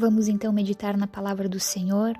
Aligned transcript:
Vamos 0.00 0.28
então 0.28 0.52
meditar 0.52 0.96
na 0.96 1.08
palavra 1.08 1.48
do 1.48 1.58
Senhor. 1.58 2.14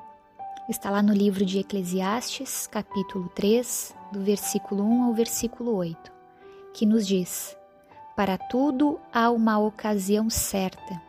Está 0.69 0.91
lá 0.91 1.01
no 1.01 1.13
livro 1.13 1.47
de 1.47 1.61
Eclesiastes, 1.61 2.67
capítulo 2.67 3.29
3, 3.37 3.95
do 4.11 4.21
versículo 4.21 4.83
1 4.83 5.05
ao 5.05 5.15
versículo 5.15 5.77
8, 5.77 6.13
que 6.75 6.85
nos 6.85 7.07
diz: 7.07 7.57
Para 8.17 8.37
tudo 8.37 8.99
há 9.13 9.31
uma 9.31 9.61
ocasião 9.61 10.29
certa, 10.29 11.01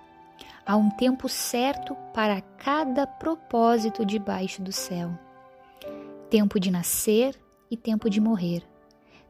há 0.63 0.77
um 0.77 0.91
tempo 0.91 1.27
certo 1.27 1.95
para 2.13 2.39
cada 2.39 3.07
propósito 3.07 4.05
debaixo 4.05 4.61
do 4.61 4.71
céu. 4.71 5.09
Tempo 6.29 6.59
de 6.59 6.69
nascer 6.69 7.35
e 7.71 7.75
tempo 7.75 8.11
de 8.11 8.21
morrer, 8.21 8.61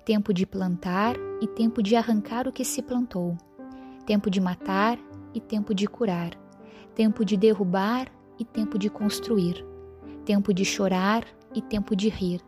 tempo 0.04 0.34
de 0.34 0.46
plantar 0.46 1.16
e 1.42 1.48
tempo 1.48 1.82
de 1.82 1.96
arrancar 1.96 2.50
o 2.50 2.52
que 2.52 2.66
se 2.66 2.82
plantou, 2.82 3.38
tempo 4.06 4.30
de 4.30 4.42
matar 4.42 5.00
e 5.34 5.40
tempo 5.40 5.74
de 5.74 5.88
curar 5.88 6.38
tempo 7.00 7.24
de 7.24 7.38
derrubar 7.38 8.12
e 8.38 8.44
tempo 8.44 8.78
de 8.78 8.90
construir, 8.90 9.66
tempo 10.26 10.54
de 10.54 10.66
chorar 10.66 11.26
e 11.56 11.62
tempo 11.62 11.96
de 11.96 12.10
rir, 12.10 12.42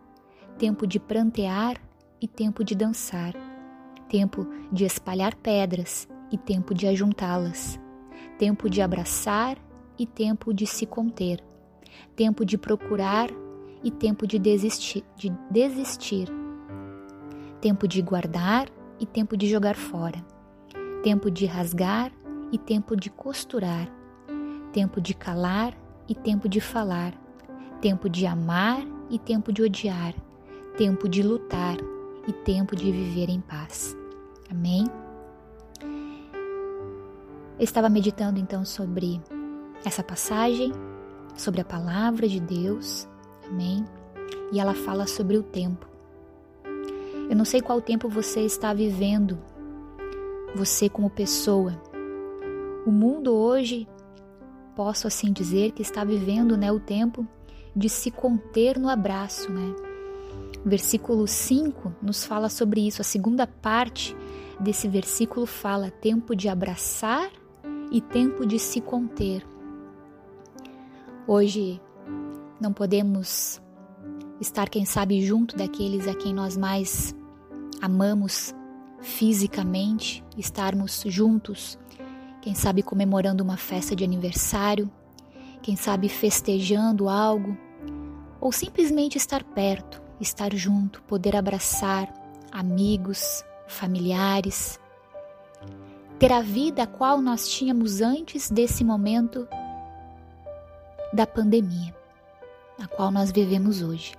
tempo 0.58 0.86
de 0.86 1.00
prantear 1.00 1.78
e 2.20 2.28
tempo 2.28 2.62
de 2.62 2.76
dançar, 2.76 3.34
tempo 4.10 4.46
de 4.70 4.84
espalhar 4.84 5.36
pedras 5.36 6.06
e 6.30 6.38
tempo 6.38 6.74
de 6.74 6.86
ajuntá-las, 6.86 7.80
tempo 8.38 8.70
de 8.70 8.82
abraçar 8.82 9.58
e 9.98 10.06
tempo 10.06 10.54
de 10.54 10.68
se 10.68 10.86
conter, 10.86 11.42
tempo 12.14 12.44
de 12.44 12.58
procurar 12.58 13.30
e 13.82 13.90
tempo 13.90 14.28
de 14.28 14.38
desistir, 14.38 15.06
de 15.16 15.32
desistir, 15.50 16.28
tempo 17.62 17.88
de 17.88 18.02
guardar 18.02 18.68
e 19.00 19.06
tempo 19.06 19.38
de 19.38 19.48
jogar 19.48 19.78
fora, 19.78 20.22
tempo 21.04 21.32
de 21.32 21.46
rasgar 21.46 22.12
e 22.52 22.58
tempo 22.58 22.98
de 22.98 23.10
costurar 23.10 24.01
tempo 24.72 25.00
de 25.02 25.14
calar 25.14 25.74
e 26.08 26.16
tempo 26.16 26.50
de 26.50 26.60
falar, 26.60 27.14
tempo 27.80 28.10
de 28.10 28.26
amar 28.26 28.86
e 29.10 29.20
tempo 29.20 29.52
de 29.52 29.62
odiar, 29.62 30.14
tempo 30.78 31.08
de 31.08 31.22
lutar 31.22 31.78
e 32.28 32.32
tempo 32.32 32.76
de 32.76 32.92
viver 32.92 33.30
em 33.30 33.42
paz. 33.42 33.96
Amém? 34.50 34.86
Eu 37.58 37.64
estava 37.64 37.90
meditando 37.90 38.40
então 38.40 38.66
sobre 38.66 39.22
essa 39.86 40.04
passagem, 40.04 40.72
sobre 41.36 41.62
a 41.62 41.66
palavra 41.66 42.28
de 42.28 42.40
Deus, 42.40 43.08
amém? 43.48 43.86
E 44.52 44.60
ela 44.60 44.74
fala 44.74 45.08
sobre 45.08 45.38
o 45.38 45.44
tempo. 45.44 45.88
Eu 47.30 47.36
não 47.36 47.46
sei 47.46 47.62
qual 47.62 47.80
tempo 47.80 48.10
você 48.10 48.42
está 48.42 48.74
vivendo, 48.74 49.38
você 50.56 50.90
como 50.90 51.10
pessoa. 51.10 51.80
O 52.86 52.92
mundo 52.92 53.34
hoje 53.34 53.88
posso 54.76 55.08
assim 55.08 55.32
dizer 55.32 55.72
que 55.72 55.82
está 55.82 56.04
vivendo 56.04 56.58
né, 56.58 56.72
o 56.72 56.80
tempo 56.80 57.28
de 57.76 57.90
se 57.90 58.12
conter 58.12 58.78
no 58.80 58.90
abraço. 58.90 59.52
Né? 59.52 59.76
O 60.66 60.70
versículo 60.70 61.28
5 61.28 61.94
nos 62.02 62.26
fala 62.26 62.50
sobre 62.50 62.86
isso. 62.86 63.02
A 63.02 63.06
segunda 63.06 63.48
parte 63.48 64.16
desse 64.60 64.88
versículo 64.88 65.46
fala 65.46 65.90
tempo 65.90 66.36
de 66.36 66.48
abraçar 66.48 67.30
e 67.92 68.00
tempo 68.00 68.46
de 68.46 68.60
se 68.60 68.80
conter. 68.80 69.46
Hoje 71.28 71.82
não 72.60 72.72
podemos 72.72 73.62
estar, 74.40 74.70
quem 74.70 74.86
sabe, 74.86 75.26
junto 75.26 75.56
daqueles 75.56 76.08
a 76.08 76.16
quem 76.16 76.34
nós 76.34 76.58
mais 76.58 77.16
amamos 77.82 78.54
fisicamente, 79.02 80.24
estarmos 80.38 81.04
juntos 81.08 81.78
quem 82.42 82.56
sabe 82.56 82.82
comemorando 82.82 83.44
uma 83.44 83.58
festa 83.58 83.96
de 83.96 84.04
aniversário, 84.04 84.90
quem 85.62 85.76
sabe 85.76 86.10
festejando 86.10 87.08
algo, 87.08 87.56
ou 88.40 88.52
simplesmente 88.52 89.18
estar 89.18 89.44
perto, 89.44 90.02
estar 90.20 90.54
junto, 90.56 91.04
poder 91.04 91.36
abraçar 91.36 92.12
amigos, 92.52 93.46
familiares, 93.68 94.80
ter 96.18 96.32
a 96.32 96.42
vida 96.42 96.84
a 96.84 96.88
qual 96.88 97.22
nós 97.22 97.48
tínhamos 97.48 98.02
antes 98.02 98.50
desse 98.50 98.84
momento 98.84 99.48
da 101.14 101.28
pandemia, 101.28 101.96
a 102.82 102.88
qual 102.88 103.12
nós 103.12 103.32
vivemos 103.32 103.82
hoje. 103.82 104.16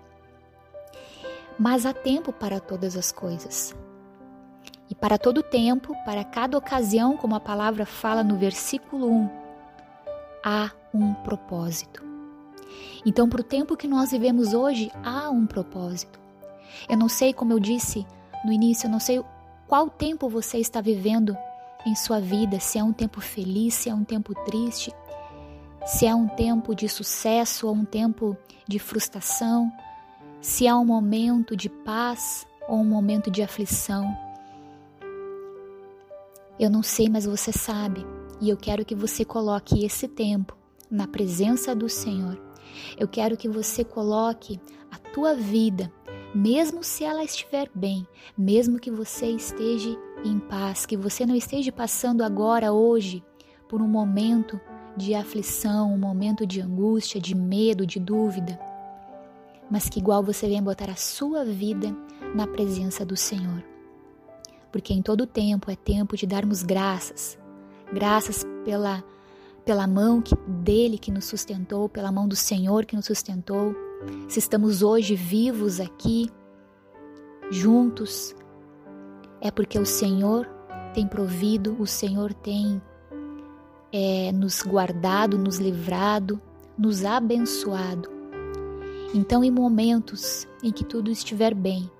Mas 1.58 1.84
há 1.84 1.92
tempo 1.92 2.32
para 2.32 2.60
todas 2.60 2.96
as 2.96 3.10
coisas. 3.12 3.74
Para 5.02 5.18
todo 5.18 5.42
tempo, 5.42 5.96
para 6.04 6.22
cada 6.22 6.56
ocasião, 6.56 7.16
como 7.16 7.34
a 7.34 7.40
palavra 7.40 7.84
fala 7.84 8.22
no 8.22 8.36
versículo 8.36 9.10
1, 9.10 9.30
há 10.44 10.70
um 10.94 11.12
propósito. 11.12 12.04
Então, 13.04 13.28
para 13.28 13.40
o 13.40 13.44
tempo 13.44 13.76
que 13.76 13.88
nós 13.88 14.12
vivemos 14.12 14.54
hoje, 14.54 14.92
há 15.02 15.28
um 15.28 15.44
propósito. 15.44 16.20
Eu 16.88 16.96
não 16.96 17.08
sei, 17.08 17.32
como 17.32 17.52
eu 17.52 17.58
disse 17.58 18.06
no 18.44 18.52
início, 18.52 18.86
eu 18.86 18.92
não 18.92 19.00
sei 19.00 19.20
qual 19.66 19.90
tempo 19.90 20.28
você 20.28 20.58
está 20.58 20.80
vivendo 20.80 21.36
em 21.84 21.96
sua 21.96 22.20
vida, 22.20 22.60
se 22.60 22.78
é 22.78 22.84
um 22.84 22.92
tempo 22.92 23.20
feliz, 23.20 23.74
se 23.74 23.90
é 23.90 23.94
um 23.94 24.04
tempo 24.04 24.32
triste, 24.44 24.94
se 25.84 26.06
é 26.06 26.14
um 26.14 26.28
tempo 26.28 26.76
de 26.76 26.88
sucesso 26.88 27.66
ou 27.66 27.74
um 27.74 27.84
tempo 27.84 28.36
de 28.68 28.78
frustração, 28.78 29.68
se 30.40 30.64
é 30.64 30.72
um 30.72 30.84
momento 30.84 31.56
de 31.56 31.68
paz 31.68 32.46
ou 32.68 32.78
um 32.78 32.84
momento 32.84 33.32
de 33.32 33.42
aflição. 33.42 34.31
Eu 36.58 36.70
não 36.70 36.82
sei, 36.82 37.08
mas 37.08 37.24
você 37.24 37.50
sabe, 37.50 38.06
e 38.40 38.50
eu 38.50 38.56
quero 38.56 38.84
que 38.84 38.94
você 38.94 39.24
coloque 39.24 39.84
esse 39.84 40.06
tempo 40.06 40.56
na 40.90 41.06
presença 41.06 41.74
do 41.74 41.88
Senhor. 41.88 42.40
Eu 42.98 43.08
quero 43.08 43.36
que 43.36 43.48
você 43.48 43.82
coloque 43.82 44.60
a 44.90 44.98
tua 44.98 45.34
vida, 45.34 45.90
mesmo 46.34 46.84
se 46.84 47.04
ela 47.04 47.24
estiver 47.24 47.70
bem, 47.74 48.06
mesmo 48.36 48.78
que 48.78 48.90
você 48.90 49.26
esteja 49.26 49.98
em 50.24 50.38
paz, 50.38 50.84
que 50.84 50.96
você 50.96 51.24
não 51.24 51.34
esteja 51.34 51.72
passando 51.72 52.22
agora, 52.22 52.72
hoje, 52.72 53.24
por 53.68 53.80
um 53.80 53.88
momento 53.88 54.60
de 54.96 55.14
aflição, 55.14 55.94
um 55.94 55.98
momento 55.98 56.46
de 56.46 56.60
angústia, 56.60 57.20
de 57.20 57.34
medo, 57.34 57.86
de 57.86 57.98
dúvida, 57.98 58.58
mas 59.70 59.88
que 59.88 59.98
igual 59.98 60.22
você 60.22 60.46
venha 60.46 60.60
botar 60.60 60.90
a 60.90 60.96
sua 60.96 61.44
vida 61.44 61.96
na 62.34 62.46
presença 62.46 63.06
do 63.06 63.16
Senhor 63.16 63.71
porque 64.72 64.92
em 64.92 65.02
todo 65.02 65.26
tempo 65.26 65.70
é 65.70 65.76
tempo 65.76 66.16
de 66.16 66.26
darmos 66.26 66.62
graças. 66.62 67.38
Graças 67.92 68.44
pela 68.64 69.04
pela 69.64 69.86
mão 69.86 70.20
que, 70.20 70.34
dele 70.46 70.98
que 70.98 71.10
nos 71.10 71.24
sustentou, 71.24 71.88
pela 71.88 72.10
mão 72.10 72.26
do 72.26 72.36
Senhor 72.36 72.84
que 72.84 72.96
nos 72.96 73.06
sustentou. 73.06 73.74
Se 74.28 74.38
estamos 74.38 74.82
hoje 74.82 75.14
vivos 75.14 75.78
aqui, 75.78 76.28
juntos, 77.50 78.34
é 79.40 79.50
porque 79.50 79.78
o 79.78 79.86
Senhor 79.86 80.48
tem 80.92 81.06
provido, 81.06 81.76
o 81.78 81.86
Senhor 81.86 82.34
tem 82.34 82.82
é, 83.92 84.32
nos 84.32 84.62
guardado, 84.62 85.38
nos 85.38 85.58
livrado, 85.58 86.40
nos 86.76 87.04
abençoado. 87.04 88.10
Então, 89.14 89.44
em 89.44 89.50
momentos 89.50 90.48
em 90.62 90.72
que 90.72 90.84
tudo 90.84 91.10
estiver 91.10 91.54
bem, 91.54 91.90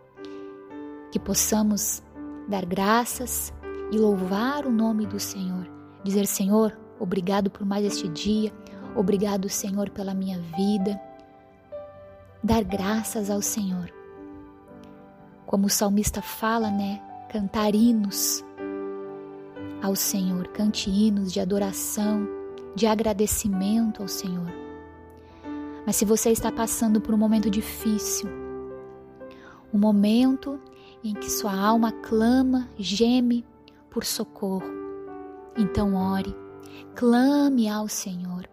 que 1.11 1.19
possamos 1.19 2.03
dar 2.49 2.65
graças 2.65 3.53
e 3.91 3.99
louvar 3.99 4.67
o 4.67 4.71
nome 4.71 5.07
do 5.07 5.21
Senhor. 5.21 5.69
Dizer: 6.03 6.27
Senhor, 6.27 6.77
obrigado 6.99 7.51
por 7.51 7.65
mais 7.65 7.85
este 7.85 8.09
dia, 8.09 8.53
obrigado, 8.97 9.49
Senhor, 9.49 9.91
pela 9.91 10.15
minha 10.15 10.39
vida. 10.57 11.01
Dar 12.43 12.65
graças 12.65 13.31
ao 13.31 13.41
Senhor. 13.41 13.93
Como 15.47 15.67
o 15.67 15.71
salmista 15.71 16.21
fala, 16.23 16.71
né? 16.71 17.01
Cantar 17.31 17.75
hinos 17.75 18.45
ao 19.83 19.95
Senhor, 19.97 20.49
cante 20.49 20.91
hinos 20.91 21.33
de 21.33 21.41
adoração, 21.41 22.29
de 22.75 22.87
agradecimento 22.87 24.03
ao 24.03 24.09
Senhor. 24.09 24.53
Mas 25.85 25.97
se 25.97 26.05
você 26.05 26.31
está 26.31 26.51
passando 26.53 27.01
por 27.01 27.15
um 27.15 27.19
momento 27.19 27.51
difícil, 27.51 28.29
um 29.73 29.79
momento 29.79 30.61
em 31.05 31.15
que 31.15 31.31
sua 31.31 31.55
alma 31.55 31.93
clama, 31.93 32.69
geme 32.79 33.45
por 33.91 34.05
socorro. 34.05 34.71
Então 35.57 35.95
ore, 35.95 36.35
clame 36.95 37.69
ao 37.69 37.89
Senhor. 37.89 38.49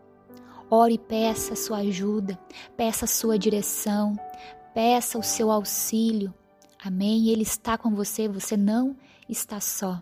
Ore 0.70 0.96
e 0.96 1.00
peça 1.00 1.56
sua 1.56 1.78
ajuda, 1.78 2.40
peça 2.78 3.08
sua 3.08 3.40
direção, 3.40 4.16
peça 4.74 5.18
o 5.18 5.24
seu 5.24 5.50
auxílio. 5.50 6.34
Amém? 6.84 7.30
Ele 7.30 7.42
está 7.42 7.78
com 7.78 7.94
você, 7.94 8.28
você 8.28 8.56
não 8.56 8.96
está 9.28 9.60
só. 9.60 10.02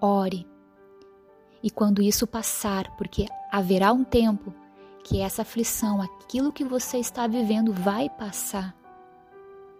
Ore. 0.00 0.46
E 1.62 1.70
quando 1.70 2.02
isso 2.02 2.26
passar, 2.26 2.94
porque 2.96 3.26
haverá 3.50 3.92
um 3.92 4.04
tempo 4.04 4.54
que 5.02 5.20
essa 5.20 5.42
aflição, 5.42 6.00
aquilo 6.00 6.52
que 6.52 6.64
você 6.64 6.98
está 6.98 7.26
vivendo 7.26 7.72
vai 7.72 8.08
passar. 8.08 8.74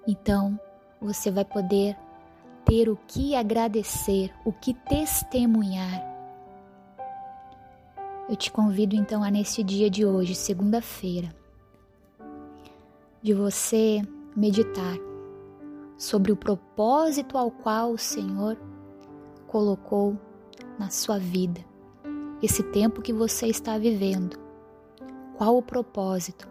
Então, 0.07 0.59
você 1.05 1.31
vai 1.31 1.45
poder 1.45 1.97
ter 2.65 2.89
o 2.89 2.99
que 3.06 3.37
agradecer, 3.37 4.33
o 4.45 4.53
que 4.53 4.73
testemunhar. 4.73 6.03
Eu 8.29 8.35
te 8.35 8.51
convido 8.51 8.97
então 8.97 9.23
a 9.23 9.31
neste 9.31 9.62
dia 9.62 9.91
de 9.91 10.06
hoje, 10.06 10.35
segunda-feira, 10.35 11.29
de 13.23 13.35
você 13.35 14.01
meditar 14.35 14.97
sobre 15.99 16.33
o 16.33 16.37
propósito 16.37 17.37
ao 17.37 17.50
qual 17.50 17.93
o 17.93 17.99
Senhor 17.99 18.57
colocou 19.47 20.19
na 20.79 20.89
sua 20.89 21.19
vida, 21.19 21.61
esse 22.43 22.62
tempo 22.62 23.03
que 23.03 23.12
você 23.12 23.47
está 23.47 23.77
vivendo. 23.77 24.39
Qual 25.37 25.59
o 25.59 25.62
propósito? 25.62 26.49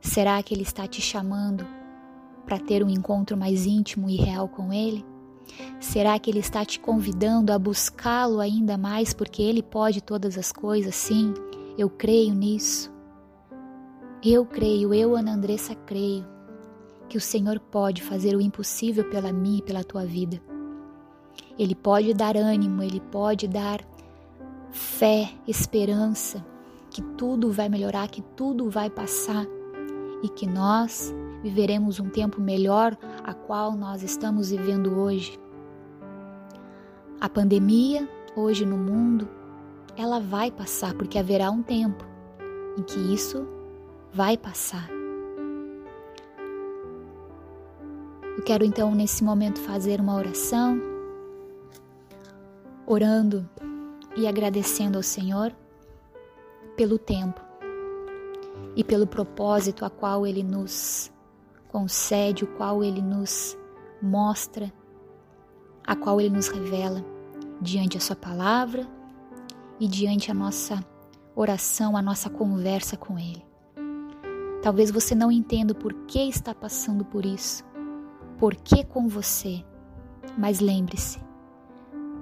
Será 0.00 0.42
que 0.42 0.52
Ele 0.52 0.62
está 0.62 0.86
te 0.86 1.00
chamando 1.00 1.79
para 2.50 2.58
ter 2.58 2.82
um 2.82 2.90
encontro 2.90 3.36
mais 3.36 3.64
íntimo 3.64 4.10
e 4.10 4.16
real 4.16 4.48
com 4.48 4.72
Ele? 4.72 5.06
Será 5.78 6.18
que 6.18 6.28
Ele 6.28 6.40
está 6.40 6.64
te 6.64 6.80
convidando 6.80 7.52
a 7.52 7.58
buscá-lo 7.58 8.40
ainda 8.40 8.76
mais 8.76 9.14
porque 9.14 9.40
Ele 9.40 9.62
pode 9.62 10.00
todas 10.00 10.36
as 10.36 10.50
coisas? 10.50 10.96
Sim, 10.96 11.32
eu 11.78 11.88
creio 11.88 12.34
nisso. 12.34 12.92
Eu 14.20 14.44
creio, 14.44 14.92
eu, 14.92 15.14
Ana 15.14 15.32
Andressa, 15.32 15.76
creio 15.76 16.26
que 17.08 17.16
o 17.16 17.20
Senhor 17.20 17.60
pode 17.60 18.02
fazer 18.02 18.34
o 18.34 18.40
impossível 18.40 19.08
pela 19.08 19.32
mim 19.32 19.58
e 19.58 19.62
pela 19.62 19.84
tua 19.84 20.04
vida. 20.04 20.42
Ele 21.56 21.76
pode 21.76 22.12
dar 22.14 22.36
ânimo, 22.36 22.82
Ele 22.82 22.98
pode 23.12 23.46
dar 23.46 23.80
fé, 24.72 25.30
esperança, 25.46 26.44
que 26.90 27.00
tudo 27.16 27.52
vai 27.52 27.68
melhorar, 27.68 28.08
que 28.08 28.22
tudo 28.22 28.68
vai 28.68 28.90
passar 28.90 29.46
e 30.20 30.28
que 30.28 30.48
nós 30.48 31.14
viveremos 31.42 32.00
um 32.00 32.08
tempo 32.08 32.40
melhor 32.40 32.96
a 33.24 33.32
qual 33.34 33.72
nós 33.72 34.02
estamos 34.02 34.50
vivendo 34.50 34.98
hoje. 34.98 35.38
A 37.20 37.28
pandemia 37.28 38.08
hoje 38.36 38.64
no 38.64 38.76
mundo, 38.76 39.28
ela 39.96 40.20
vai 40.20 40.50
passar 40.50 40.94
porque 40.94 41.18
haverá 41.18 41.50
um 41.50 41.62
tempo 41.62 42.04
em 42.78 42.82
que 42.82 42.98
isso 43.12 43.46
vai 44.12 44.36
passar. 44.36 44.88
Eu 48.36 48.44
quero 48.44 48.64
então 48.64 48.94
nesse 48.94 49.22
momento 49.22 49.60
fazer 49.60 50.00
uma 50.00 50.16
oração, 50.16 50.80
orando 52.86 53.48
e 54.16 54.26
agradecendo 54.26 54.96
ao 54.96 55.02
Senhor 55.02 55.52
pelo 56.76 56.98
tempo 56.98 57.40
e 58.74 58.82
pelo 58.82 59.06
propósito 59.06 59.84
a 59.84 59.90
qual 59.90 60.26
Ele 60.26 60.42
nos 60.42 61.12
concede, 61.70 62.44
o 62.44 62.46
qual 62.46 62.82
Ele 62.82 63.00
nos 63.00 63.56
mostra, 64.02 64.72
a 65.86 65.94
qual 65.94 66.20
Ele 66.20 66.34
nos 66.34 66.48
revela 66.48 67.04
diante 67.60 67.96
a 67.96 68.00
Sua 68.00 68.16
palavra 68.16 68.86
e 69.78 69.86
diante 69.86 70.30
a 70.30 70.34
nossa 70.34 70.84
oração, 71.34 71.96
a 71.96 72.02
nossa 72.02 72.28
conversa 72.28 72.96
com 72.96 73.18
Ele. 73.18 73.44
Talvez 74.62 74.90
você 74.90 75.14
não 75.14 75.32
entenda 75.32 75.74
por 75.74 75.94
que 76.06 76.28
está 76.28 76.54
passando 76.54 77.04
por 77.04 77.24
isso, 77.24 77.64
por 78.38 78.54
que 78.54 78.84
com 78.84 79.08
você, 79.08 79.64
mas 80.36 80.60
lembre-se, 80.60 81.18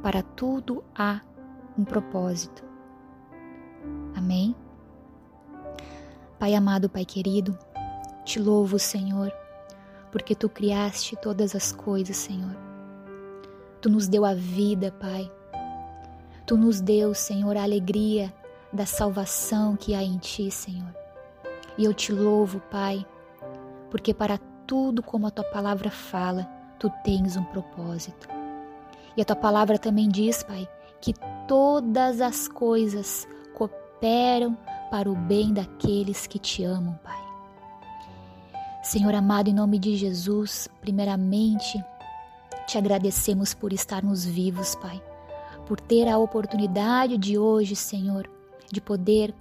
para 0.03 0.23
tudo 0.23 0.85
há 0.95 1.21
um 1.77 1.85
propósito. 1.85 2.65
Amém? 4.15 4.55
Pai 6.39 6.55
amado, 6.55 6.89
Pai 6.89 7.05
querido, 7.05 7.59
te 8.29 8.39
louvo, 8.39 8.79
Senhor, 8.79 9.33
porque 10.13 10.35
tu 10.35 10.51
criaste 10.51 11.17
todas 11.17 11.57
as 11.57 11.73
coisas, 11.73 12.15
Senhor. 12.15 12.55
Tu 13.81 13.89
nos 13.89 14.07
deu 14.07 14.23
a 14.23 14.35
vida, 14.35 14.93
Pai. 14.93 15.33
Tu 16.47 16.55
nos 16.55 16.79
deu, 16.79 17.15
Senhor, 17.15 17.57
a 17.57 17.63
alegria 17.63 18.33
da 18.71 18.85
salvação 18.85 19.77
que 19.77 19.95
há 19.95 20.03
em 20.03 20.19
ti, 20.19 20.51
Senhor. 20.51 20.95
E 21.79 21.87
eu 21.87 21.95
te 21.95 22.13
louvo, 22.13 22.61
Pai, 22.71 23.07
porque 23.91 24.13
para 24.13 24.39
tudo 24.67 25.03
como 25.03 25.27
a 25.27 25.31
tua 25.31 25.45
palavra 25.45 25.91
fala, 25.91 26.45
tu 26.79 26.93
tens 27.03 27.35
um 27.35 27.45
propósito. 27.45 28.29
E 29.17 29.23
a 29.23 29.25
tua 29.25 29.37
palavra 29.37 29.79
também 29.79 30.07
diz, 30.07 30.43
Pai, 30.43 30.69
que 31.01 31.15
todas 31.47 32.21
as 32.21 32.47
coisas 32.47 33.27
cooperam 33.55 34.55
para 34.91 35.11
o 35.11 35.17
bem 35.17 35.55
daqueles 35.55 36.27
que 36.27 36.39
te 36.39 36.63
amam, 36.63 36.99
Pai. 37.03 37.28
Senhor 38.89 39.15
amado, 39.15 39.51
em 39.51 39.53
nome 39.53 39.79
de 39.79 39.95
Jesus, 39.97 40.67
primeiramente, 40.81 41.85
te 42.67 42.79
agradecemos 42.79 43.53
por 43.53 43.71
estarmos 43.71 44.25
vivos, 44.25 44.75
Pai, 44.77 44.99
por 45.67 45.79
ter 45.79 46.09
a 46.09 46.17
oportunidade 46.17 47.19
de 47.19 47.37
hoje, 47.37 47.77
Senhor, 47.77 48.27
de 48.73 48.81
poder 48.81 49.35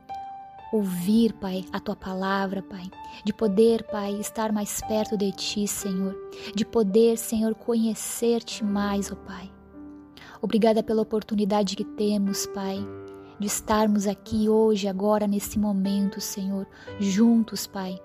ouvir, 0.74 1.32
Pai, 1.32 1.64
a 1.72 1.80
tua 1.80 1.96
palavra, 1.96 2.62
Pai, 2.62 2.92
de 3.24 3.32
poder, 3.32 3.84
Pai, 3.84 4.20
estar 4.20 4.52
mais 4.52 4.82
perto 4.82 5.16
de 5.16 5.32
ti, 5.32 5.66
Senhor, 5.66 6.14
de 6.54 6.66
poder, 6.66 7.18
Senhor, 7.18 7.56
conhecer-te 7.56 8.66
mais, 8.66 9.10
ó 9.14 9.16
Pai. 9.16 9.50
Obrigada 10.42 10.84
pela 10.84 11.04
oportunidade 11.04 11.78
que 11.78 11.86
temos, 11.86 12.46
Pai, 12.48 12.86
de 13.40 13.48
estarmos 13.48 14.08
aqui 14.08 14.50
hoje, 14.50 14.90
agora, 14.90 15.26
nesse 15.26 15.58
momento, 15.58 16.20
Senhor, 16.20 16.68
juntos, 17.00 17.66
Pai. 17.66 17.98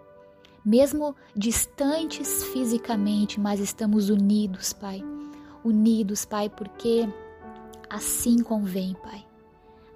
Mesmo 0.64 1.16
distantes 1.34 2.44
fisicamente, 2.44 3.40
mas 3.40 3.58
estamos 3.58 4.08
unidos, 4.08 4.72
Pai. 4.72 5.02
Unidos, 5.64 6.24
Pai, 6.24 6.48
porque 6.48 7.08
assim 7.90 8.42
convém, 8.42 8.94
Pai. 9.02 9.24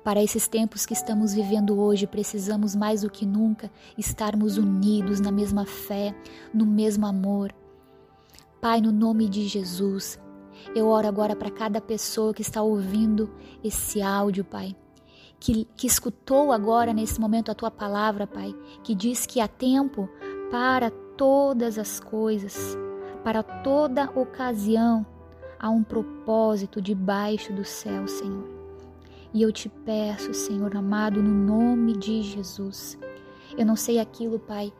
Para 0.03 0.23
esses 0.23 0.49
tempos 0.49 0.85
que 0.85 0.93
estamos 0.93 1.35
vivendo 1.35 1.79
hoje, 1.79 2.07
precisamos 2.07 2.75
mais 2.75 3.03
do 3.03 3.11
que 3.11 3.27
nunca 3.27 3.71
estarmos 3.97 4.57
unidos 4.57 5.21
na 5.21 5.31
mesma 5.31 5.65
fé, 5.65 6.15
no 6.53 6.67
mesmo 6.67 7.07
amor. 7.07 7.53
Pai, 8.61 8.81
no 8.81 8.91
nome 8.91 9.29
de 9.29 9.47
Jesus, 9.47 10.19
eu 10.75 10.89
oro 10.89 11.07
agora 11.07 11.37
para 11.37 11.51
cada 11.51 11.81
pessoa 11.81 12.35
que 12.35 12.43
está 12.43 12.63
ouvindo 12.63 13.31
esse 13.63 14.03
áudio, 14.03 14.45
Pai 14.45 14.77
que, 15.39 15.67
que 15.77 15.87
escutou 15.87 16.51
agora 16.51 16.93
nesse 16.93 17.21
momento 17.21 17.51
a 17.51 17.55
tua 17.55 17.71
palavra, 17.71 18.27
Pai, 18.27 18.55
que 18.83 18.95
diz 18.95 19.27
que 19.27 19.41
há 19.41 19.49
tempo 19.49 20.09
para 20.51 20.91
todas 20.91 21.79
as 21.79 21.99
coisas, 21.99 22.77
para 23.25 23.43
toda 23.43 24.11
ocasião, 24.15 25.05
há 25.59 25.71
um 25.71 25.83
propósito 25.83 26.81
debaixo 26.81 27.53
do 27.53 27.65
céu, 27.65 28.07
Senhor. 28.07 28.49
E 29.33 29.43
eu 29.43 29.53
te 29.53 29.69
peço, 29.69 30.33
Senhor 30.33 30.75
amado, 30.77 31.23
no 31.23 31.31
nome 31.31 31.97
de 31.97 32.23
Jesus. 32.23 32.99
Eu 33.57 33.67
não 33.67 33.77
sei 33.77 33.99
aquilo, 33.99 34.39
Pai, 34.39 34.73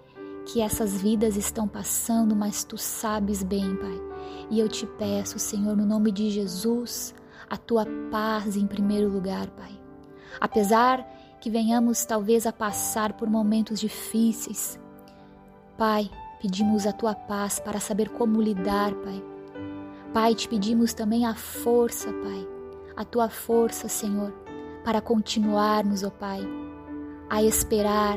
que 0.47 0.61
essas 0.61 1.01
vidas 1.01 1.37
estão 1.37 1.67
passando, 1.67 2.35
mas 2.37 2.65
tu 2.65 2.79
sabes 2.79 3.43
bem, 3.43 3.77
Pai. 3.77 4.01
E 4.49 4.61
eu 4.61 4.69
te 4.69 4.87
peço, 4.87 5.39
Senhor, 5.39 5.77
no 5.77 5.85
nome 5.85 6.13
de 6.13 6.31
Jesus, 6.31 7.15
a 7.51 7.57
tua 7.57 7.85
paz 8.11 8.57
em 8.57 8.67
primeiro 8.67 9.09
lugar, 9.09 9.49
Pai. 9.49 9.73
Apesar 10.41 11.05
que 11.41 11.51
venhamos 11.51 12.05
talvez 12.05 12.47
a 12.47 12.53
passar 12.53 13.15
por 13.15 13.29
momentos 13.29 13.81
difíceis, 13.81 14.79
Pai, 15.79 16.11
pedimos 16.41 16.87
a 16.87 16.93
tua 16.93 17.15
paz 17.15 17.61
para 17.61 17.79
saber 17.79 18.09
como 18.09 18.41
lidar, 18.41 18.95
Pai. 18.95 19.23
Pai, 20.15 20.35
te 20.35 20.49
pedimos 20.49 20.95
também 20.95 21.27
a 21.27 21.35
força, 21.35 22.11
Pai, 22.11 22.49
a 22.97 23.05
tua 23.05 23.29
força, 23.29 23.87
Senhor, 23.87 24.33
para 24.83 25.03
continuarmos, 25.03 26.03
ó 26.03 26.09
Pai, 26.09 26.41
a 27.29 27.43
esperar, 27.43 28.17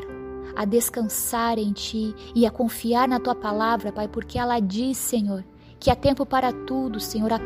a 0.56 0.64
descansar 0.64 1.58
em 1.58 1.72
Ti 1.72 2.14
e 2.34 2.46
a 2.46 2.50
confiar 2.50 3.06
na 3.06 3.20
Tua 3.20 3.34
palavra, 3.34 3.92
Pai, 3.92 4.08
porque 4.08 4.38
ela 4.38 4.58
diz, 4.58 4.96
Senhor, 4.96 5.44
que 5.78 5.90
há 5.90 5.96
tempo 5.96 6.24
para 6.24 6.52
tudo, 6.52 6.98
Senhor, 6.98 7.30
há 7.30 7.40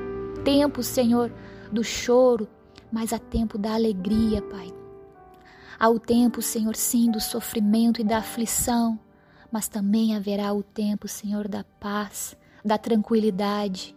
tempo, 0.45 0.81
Senhor, 0.81 1.33
do 1.73 1.83
choro, 1.83 2.47
mas 2.93 3.13
há 3.13 3.19
tempo 3.19 3.59
da 3.59 3.75
alegria, 3.75 4.41
Pai. 4.43 4.73
Há 5.77 5.89
o 5.89 5.99
tempo, 5.99 6.41
Senhor, 6.41 6.77
sim, 6.77 7.11
do 7.11 7.21
sofrimento 7.21 8.01
e 8.01 8.05
da 8.05 8.19
aflição, 8.19 8.97
mas 9.55 9.69
também 9.69 10.17
haverá 10.17 10.53
o 10.53 10.65
tempo, 10.65 11.07
Senhor, 11.07 11.47
da 11.47 11.63
paz, 11.79 12.37
da 12.65 12.77
tranquilidade. 12.77 13.95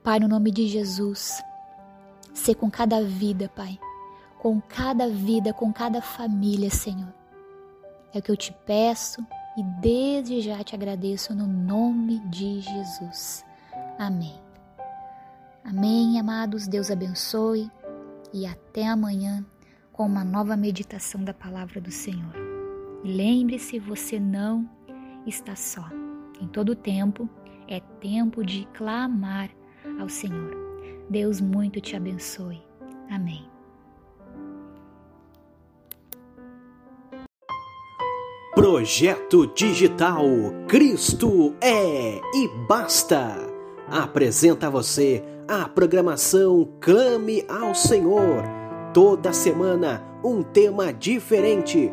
Pai, 0.00 0.20
no 0.20 0.28
nome 0.28 0.52
de 0.52 0.68
Jesus, 0.68 1.42
ser 2.32 2.54
com 2.54 2.70
cada 2.70 3.02
vida, 3.02 3.48
Pai, 3.48 3.76
com 4.38 4.60
cada 4.60 5.08
vida, 5.08 5.52
com 5.52 5.72
cada 5.72 6.00
família, 6.00 6.70
Senhor. 6.70 7.12
É 8.14 8.20
o 8.20 8.22
que 8.22 8.30
eu 8.30 8.36
te 8.36 8.54
peço 8.64 9.26
e 9.58 9.62
desde 9.80 10.40
já 10.40 10.62
te 10.62 10.76
agradeço 10.76 11.34
no 11.34 11.48
nome 11.48 12.20
de 12.28 12.60
Jesus. 12.60 13.44
Amém. 13.98 14.40
Amém, 15.64 16.20
amados. 16.20 16.68
Deus 16.68 16.92
abençoe 16.92 17.68
e 18.32 18.46
até 18.46 18.86
amanhã 18.86 19.44
com 19.92 20.06
uma 20.06 20.22
nova 20.22 20.56
meditação 20.56 21.24
da 21.24 21.34
palavra 21.34 21.80
do 21.80 21.90
Senhor. 21.90 22.55
Lembre-se, 23.06 23.78
você 23.78 24.18
não 24.18 24.68
está 25.24 25.54
só. 25.54 25.88
Em 26.40 26.48
todo 26.48 26.74
tempo 26.74 27.30
é 27.68 27.78
tempo 28.00 28.44
de 28.44 28.66
clamar 28.74 29.48
ao 30.00 30.08
Senhor. 30.08 30.50
Deus 31.08 31.40
muito 31.40 31.80
te 31.80 31.94
abençoe. 31.94 32.60
Amém. 33.08 33.48
Projeto 38.56 39.46
Digital 39.54 40.24
Cristo 40.66 41.54
é 41.60 42.16
e 42.34 42.48
basta. 42.68 43.36
Apresenta 43.88 44.66
a 44.66 44.70
você 44.70 45.22
a 45.46 45.68
programação 45.68 46.68
Clame 46.80 47.44
ao 47.48 47.72
Senhor. 47.72 48.42
Toda 48.92 49.32
semana 49.32 50.02
um 50.24 50.42
tema 50.42 50.92
diferente 50.92 51.92